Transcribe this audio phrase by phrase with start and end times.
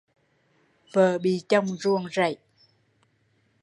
[0.93, 2.37] Vợ bị chồng duồng dẫy